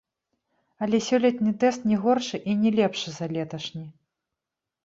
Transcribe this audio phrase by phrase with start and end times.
[0.85, 3.87] Але сёлетні тэст не горшы і не лепшы за леташні!